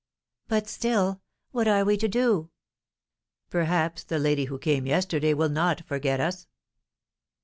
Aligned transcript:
"But, 0.47 0.67
still, 0.67 1.21
what 1.51 1.67
are 1.67 1.85
we 1.85 1.95
to 1.97 2.07
do?" 2.07 2.49
"Perhaps 3.51 4.05
the 4.05 4.17
lady 4.17 4.45
who 4.45 4.57
came 4.57 4.87
yesterday 4.87 5.35
will 5.35 5.49
not 5.49 5.85
forget 5.85 6.19
us!" 6.19 6.47